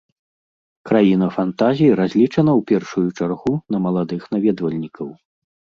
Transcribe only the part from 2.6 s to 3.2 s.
першую